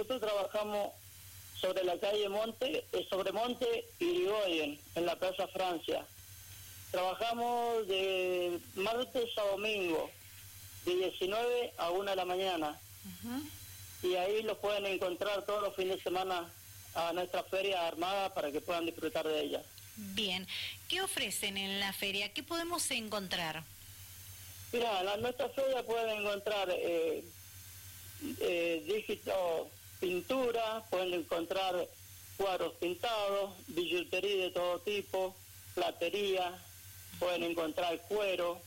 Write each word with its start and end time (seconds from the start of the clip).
nosotros 0.00 0.20
trabajamos 0.22 0.92
sobre 1.60 1.84
la 1.84 1.98
calle 1.98 2.26
Monte, 2.30 2.86
eh, 2.90 3.06
sobre 3.10 3.32
Monte 3.32 3.84
y 3.98 4.04
Irigoyen, 4.06 4.80
en 4.94 5.04
la 5.04 5.14
Plaza 5.16 5.46
Francia. 5.48 6.06
Trabajamos 6.90 7.86
de 7.86 8.58
martes 8.76 9.36
a 9.36 9.42
domingo, 9.42 10.10
de 10.86 10.94
19 10.94 11.74
a 11.76 11.90
1 11.90 12.10
de 12.10 12.16
la 12.16 12.24
mañana. 12.24 12.80
Y 14.02 14.14
ahí 14.14 14.42
los 14.42 14.56
pueden 14.56 14.86
encontrar 14.86 15.44
todos 15.44 15.62
los 15.62 15.76
fines 15.76 15.98
de 15.98 16.02
semana 16.02 16.50
a 16.94 17.12
nuestra 17.12 17.42
feria 17.44 17.86
armada 17.86 18.32
para 18.32 18.50
que 18.50 18.62
puedan 18.62 18.86
disfrutar 18.86 19.28
de 19.28 19.38
ella. 19.38 19.62
Bien, 19.96 20.48
¿qué 20.88 21.02
ofrecen 21.02 21.58
en 21.58 21.78
la 21.78 21.92
feria? 21.92 22.32
¿Qué 22.32 22.42
podemos 22.42 22.90
encontrar? 22.90 23.64
Mira, 24.72 25.14
en 25.14 25.20
nuestra 25.20 25.50
feria 25.50 25.82
pueden 25.82 26.20
encontrar 26.22 26.70
eh, 26.70 27.22
eh, 28.40 28.82
dígito 28.86 29.70
pintura, 30.00 30.82
pueden 30.90 31.14
encontrar 31.14 31.86
cuadros 32.36 32.72
pintados, 32.74 33.50
billutería 33.68 34.44
de 34.44 34.50
todo 34.50 34.78
tipo, 34.80 35.36
platería, 35.74 36.58
pueden 37.18 37.44
encontrar 37.44 38.00
cuero, 38.08 38.58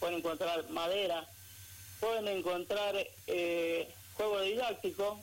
pueden 0.00 0.16
encontrar 0.16 0.68
madera, 0.70 1.28
pueden 2.00 2.26
encontrar 2.28 2.96
eh, 3.26 3.88
juego 4.14 4.40
didáctico, 4.40 5.20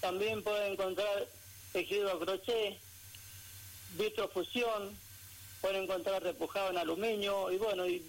también 0.00 0.42
pueden 0.42 0.72
encontrar 0.72 1.26
tejido 1.72 2.12
a 2.12 2.20
crochet, 2.20 2.78
vitrofusión, 3.98 4.96
pueden 5.60 5.84
encontrar 5.84 6.22
repujado 6.22 6.70
en 6.70 6.78
aluminio 6.78 7.50
y 7.50 7.56
bueno, 7.56 7.86
y 7.86 8.02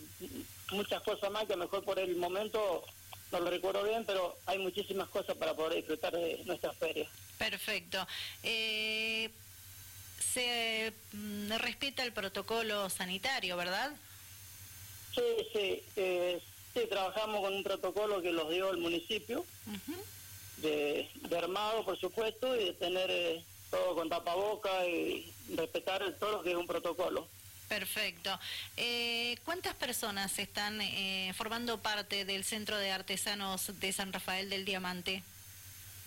muchas 0.72 1.02
cosas 1.02 1.32
más 1.32 1.46
que 1.46 1.56
mejor 1.56 1.84
por 1.84 2.00
el 2.00 2.16
momento 2.16 2.84
no 3.32 3.40
lo 3.40 3.50
recuerdo 3.50 3.84
bien, 3.84 4.04
pero 4.06 4.36
hay 4.46 4.60
muchísimas 4.60 5.08
cosas 5.10 5.36
para 5.38 5.54
poder 5.54 5.78
disfrutar 5.78 6.14
de 6.14 6.42
nuestra 6.46 6.74
feria. 6.74 7.10
Perfecto. 7.38 8.06
Eh, 8.44 9.30
se 10.34 10.94
mm, 11.14 11.52
respeta 11.58 12.04
el 12.04 12.14
protocolo 12.14 12.90
sanitario, 12.90 13.58
¿verdad? 13.58 13.92
Sí, 15.16 15.48
sí. 15.54 15.84
Eh, 15.96 16.42
sí, 16.74 16.82
trabajamos 16.90 17.42
con 17.42 17.54
un 17.54 17.64
protocolo 17.64 18.22
que 18.22 18.32
los 18.32 18.50
dio 18.50 18.70
el 18.72 18.78
municipio, 18.78 19.46
de, 20.58 21.10
armado, 21.38 21.84
por 21.84 21.98
supuesto, 22.00 22.56
y 22.56 22.66
de 22.66 22.74
tener 22.74 23.10
eh, 23.10 23.44
todo 23.70 23.96
con 23.96 24.10
tapaboca 24.10 24.86
y 24.86 25.32
respetar 25.56 26.14
todo 26.20 26.32
lo 26.34 26.44
que 26.44 26.52
es 26.52 26.58
un 26.58 26.68
protocolo. 26.68 27.28
Perfecto. 27.72 28.38
Eh, 28.76 29.38
¿Cuántas 29.46 29.74
personas 29.76 30.38
están 30.40 30.82
eh, 30.82 31.32
formando 31.38 31.78
parte 31.78 32.26
del 32.26 32.44
Centro 32.44 32.78
de 32.78 32.92
Artesanos 32.92 33.80
de 33.80 33.94
San 33.94 34.12
Rafael 34.12 34.50
del 34.50 34.66
Diamante? 34.66 35.24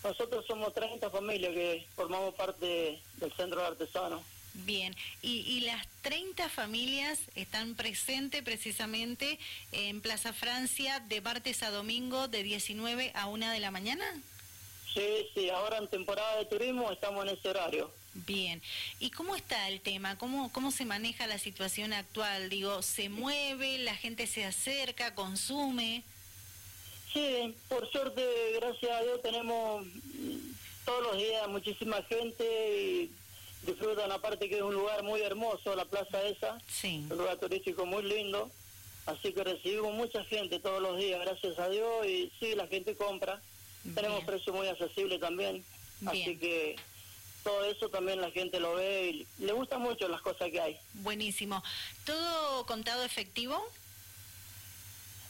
Nosotros 0.03 0.45
somos 0.47 0.75
30 0.75 1.09
familias 1.09 1.55
que 1.55 1.87
formamos 1.97 2.35
parte 2.35 3.01
del 3.17 3.33
Centro 3.33 3.63
de 3.63 3.67
Artesanos. 3.69 4.21
Bien, 4.53 4.95
¿Y, 5.23 5.41
¿Y, 5.41 5.61
las 5.61 5.89
30 6.03 6.51
familias 6.51 7.19
están 7.35 7.75
presentes 7.75 8.43
precisamente 8.43 9.39
en 9.73 10.03
Plaza 10.03 10.35
Francia 10.35 11.01
de 11.01 11.23
martes 11.23 11.63
a 11.63 11.71
domingo 11.71 12.29
de 12.29 12.43
19 12.43 13.11
a 13.15 13.27
1 13.27 13.51
de 13.51 13.61
la 13.61 13.71
mañana? 13.71 14.05
Sí, 14.95 15.29
sí, 15.35 15.51
ahora 15.51 15.79
en 15.79 15.89
temporada 15.89 16.39
de 16.39 16.45
turismo 16.47 16.91
estamos 16.91 17.27
en 17.27 17.37
ese 17.37 17.49
horario. 17.49 17.91
Bien. 18.15 18.63
¿Y 19.01 19.11
cómo 19.11 19.35
está 19.35 19.69
el 19.69 19.81
tema? 19.81 20.17
¿Cómo, 20.17 20.53
¿Cómo 20.53 20.71
se 20.71 20.85
maneja 20.85 21.27
la 21.27 21.39
situación 21.39 21.93
actual? 21.93 22.49
Digo, 22.49 22.81
¿se 22.83 23.09
mueve? 23.09 23.79
¿La 23.79 23.97
gente 23.97 24.29
se 24.29 24.45
acerca? 24.45 25.17
¿Consume? 25.17 26.05
Sí, 27.13 27.55
por 27.69 27.91
suerte, 27.91 28.23
gracias 28.57 28.93
a 28.93 29.03
Dios, 29.03 29.23
tenemos 29.23 29.85
todos 30.85 31.03
los 31.03 31.17
días 31.17 31.49
muchísima 31.49 32.03
gente 32.05 32.45
y 32.45 33.11
disfrutan 33.67 34.11
aparte 34.13 34.49
que 34.49 34.57
es 34.57 34.63
un 34.63 34.75
lugar 34.75 35.03
muy 35.03 35.21
hermoso, 35.23 35.75
la 35.75 35.85
plaza 35.85 36.23
esa. 36.23 36.61
Sí. 36.69 37.07
Un 37.11 37.19
lugar 37.19 37.39
turístico 37.39 37.85
muy 37.85 38.03
lindo. 38.05 38.51
Así 39.07 39.33
que 39.33 39.45
recibimos 39.45 39.93
mucha 39.95 40.25
gente 40.25 40.61
todos 40.61 40.81
los 40.81 40.99
días, 40.99 41.21
gracias 41.21 41.59
a 41.59 41.69
Dios, 41.69 42.07
y 42.07 42.33
sí, 42.41 42.55
la 42.55 42.67
gente 42.67 42.97
compra. 42.97 43.41
Tenemos 43.95 44.25
precios 44.25 44.55
muy 44.55 44.67
accesibles 44.69 45.21
también. 45.21 45.65
Así 46.07 46.37
que 46.37 46.77
todo 47.43 47.65
eso 47.67 47.89
también 47.91 48.21
la 48.21 48.31
gente 48.31 48.59
lo 48.59 48.75
ve 48.75 49.11
y 49.11 49.45
le 49.45 49.53
gustan 49.53 49.83
mucho 49.83 50.09
las 50.09 50.23
cosas 50.23 50.51
que 50.51 50.61
hay. 50.61 50.79
Buenísimo. 50.95 51.63
¿Todo 52.05 52.65
contado 52.67 53.05
efectivo? 53.05 53.63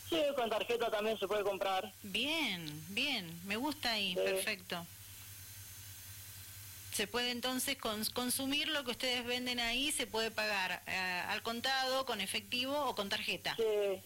Sí, 0.08 0.20
con 0.36 0.48
tarjeta 0.48 0.90
también 0.90 1.18
se 1.18 1.26
puede 1.26 1.42
comprar. 1.42 1.92
Bien, 2.02 2.84
bien, 2.90 3.40
me 3.46 3.56
gusta 3.56 3.92
ahí, 3.92 4.14
perfecto. 4.14 4.86
Se 6.92 7.08
puede 7.08 7.32
entonces 7.32 7.76
consumir 8.12 8.68
lo 8.68 8.84
que 8.84 8.92
ustedes 8.92 9.24
venden 9.26 9.58
ahí, 9.58 9.90
se 9.90 10.06
puede 10.06 10.30
pagar 10.30 10.82
eh, 10.86 11.22
al 11.28 11.42
contado, 11.42 12.06
con 12.06 12.20
efectivo 12.20 12.78
o 12.84 12.94
con 12.94 13.08
tarjeta. 13.08 13.56
Sí, 13.56 14.00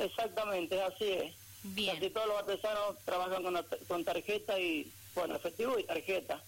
exactamente, 0.00 0.80
así 0.80 1.04
es. 1.04 1.34
Bien. 1.62 1.96
Casi 1.96 2.10
todos 2.10 2.26
los 2.28 2.38
artesanos 2.38 2.96
trabajan 3.04 3.42
con, 3.42 3.66
con 3.86 4.04
tarjeta 4.04 4.58
y 4.58 4.90
bueno, 5.14 5.36
efectivo 5.36 5.78
y 5.78 5.84
tarjeta. 5.84 6.42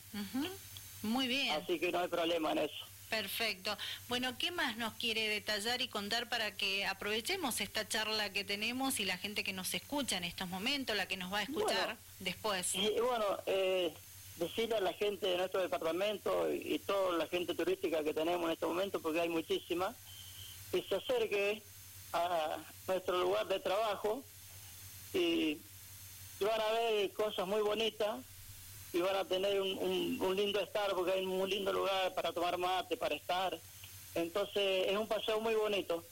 Muy 1.02 1.26
bien. 1.26 1.50
Así 1.52 1.78
que 1.78 1.90
no 1.92 2.00
hay 2.00 2.08
problema 2.08 2.52
en 2.52 2.58
eso. 2.58 2.84
Perfecto. 3.10 3.76
Bueno, 4.08 4.38
¿qué 4.38 4.50
más 4.50 4.78
nos 4.78 4.94
quiere 4.94 5.28
detallar 5.28 5.82
y 5.82 5.88
contar 5.88 6.30
para 6.30 6.56
que 6.56 6.86
aprovechemos 6.86 7.60
esta 7.60 7.86
charla 7.86 8.32
que 8.32 8.42
tenemos 8.42 9.00
y 9.00 9.04
la 9.04 9.18
gente 9.18 9.44
que 9.44 9.52
nos 9.52 9.74
escucha 9.74 10.16
en 10.16 10.24
estos 10.24 10.48
momentos, 10.48 10.96
la 10.96 11.06
que 11.06 11.18
nos 11.18 11.30
va 11.30 11.40
a 11.40 11.42
escuchar 11.42 11.98
después? 12.20 12.74
Y, 12.74 12.88
bueno, 13.00 13.38
eh, 13.44 13.92
decirle 14.36 14.76
a 14.76 14.80
la 14.80 14.94
gente 14.94 15.26
de 15.26 15.36
nuestro 15.36 15.60
departamento 15.60 16.50
y, 16.50 16.78
toda 16.78 17.18
la 17.18 17.26
gente 17.26 17.54
turística 17.54 18.02
que 18.02 18.14
tenemos 18.14 18.46
en 18.46 18.52
este 18.52 18.64
momento, 18.64 18.98
porque 19.02 19.20
hay 19.20 19.28
muchísima, 19.28 19.94
que 20.70 20.82
se 20.82 20.94
acerque 20.94 21.62
a 22.14 22.56
nuestro 22.86 23.20
lugar 23.20 23.46
de 23.46 23.60
trabajo 23.60 24.24
y 25.14 25.58
van 26.40 26.60
a 26.60 26.72
ver 26.72 27.12
cosas 27.12 27.46
muy 27.46 27.60
bonitas 27.62 28.20
y 28.92 29.00
van 29.00 29.16
a 29.16 29.24
tener 29.24 29.60
un, 29.60 30.36
lindo 30.36 30.60
estar 30.60 30.92
porque 30.94 31.12
hay 31.12 31.24
un 31.24 31.48
lindo 31.48 31.72
lugar 31.72 32.14
para 32.14 32.32
tomar 32.32 32.58
mate, 32.58 32.96
para 32.96 33.14
estar. 33.14 33.58
Entonces 34.14 34.88
es 34.88 34.96
un 34.96 35.06
paseo 35.06 35.40
muy 35.40 35.54
bonito. 35.54 36.04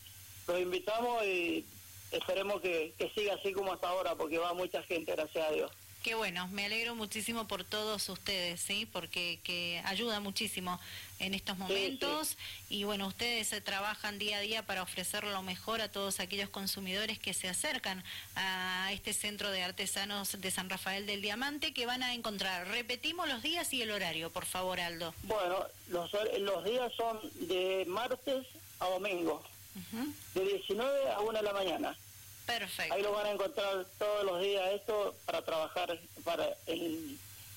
Los 0.47 0.61
invitamos 0.61 1.25
y 1.25 1.67
esperemos 2.11 2.61
que, 2.61 2.95
que 2.97 3.11
siga 3.11 3.35
así 3.35 3.53
como 3.53 3.73
hasta 3.73 3.89
ahora 3.89 4.15
porque 4.15 4.39
va 4.39 4.55
mucha 4.55 4.83
gente, 4.83 5.13
gracias 5.13 5.47
a 5.47 5.53
Dios. 5.53 5.71
Qué 6.03 6.15
bueno, 6.15 6.49
me 6.49 6.65
alegro 6.65 6.95
muchísimo 6.95 7.47
por 7.47 7.63
todos 7.63 8.09
ustedes, 8.09 8.59
¿sí? 8.61 8.89
Porque 8.91 9.39
que 9.45 9.83
ayuda 9.85 10.19
muchísimo 10.19 10.81
en 11.19 11.35
estos 11.35 11.59
momentos 11.59 12.39
y 12.71 12.85
bueno, 12.85 13.07
ustedes 13.07 13.51
trabajan 13.65 14.19
día 14.19 14.39
a 14.39 14.41
día 14.41 14.65
para 14.65 14.83
ofrecer 14.83 15.25
lo 15.25 15.43
mejor 15.43 15.83
a 15.83 15.93
todos 15.93 16.19
aquellos 16.19 16.49
consumidores 16.49 17.19
que 17.19 17.35
se 17.35 17.49
acercan 17.49 18.03
a 18.35 18.91
este 18.93 19.13
centro 19.13 19.51
de 19.51 19.63
artesanos 19.63 20.41
de 20.41 20.51
San 20.51 20.71
Rafael 20.71 21.05
del 21.05 21.21
Diamante 21.21 21.75
que 21.75 21.85
van 21.85 22.03
a 22.03 22.15
encontrar. 22.15 22.69
Repetimos 22.69 23.29
los 23.29 23.43
días 23.43 23.71
y 23.75 23.83
el 23.83 23.91
horario, 23.91 24.31
por 24.31 24.47
favor, 24.47 24.81
Aldo. 24.81 25.15
Bueno, 25.25 25.67
los, 25.89 26.11
los 26.39 26.65
días 26.65 26.91
son 26.97 27.21
de 27.47 27.85
martes 27.87 28.47
a 28.79 28.87
domingo, 28.87 29.43
de 30.33 30.45
19 30.47 31.11
a 31.11 31.21
1 31.21 31.33
de 31.33 31.43
la 31.43 31.53
mañana. 31.53 31.97
Perfecto. 32.47 32.95
Ahí 32.95 33.03
lo 33.03 33.13
van 33.13 33.27
a 33.27 33.31
encontrar 33.33 33.87
todos 33.99 34.25
los 34.25 34.41
días 34.43 34.69
esto 34.73 35.15
para 35.25 35.43
trabajar 35.43 35.99
para 36.25 36.49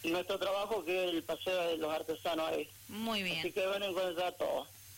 nuestro 0.04 0.38
trabajo 0.38 0.84
que 0.84 1.06
es 1.06 1.14
el 1.14 1.24
paseo 1.24 1.68
de 1.68 1.78
los 1.78 1.94
artesanos 1.94 2.52
ahí. 2.52 2.70
Muy 2.90 3.24
bien. 3.24 3.40
Así 3.40 3.52
que 3.52 3.66
van 3.66 3.84
a 3.84 3.88
encontrar 3.88 4.34
todo. 4.34 4.68